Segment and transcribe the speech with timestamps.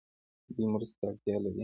[0.55, 1.59] دوی مرستو ته اړتیا لري.